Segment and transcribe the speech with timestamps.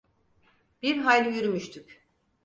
[0.81, 2.01] Bir hayli yürümüştük.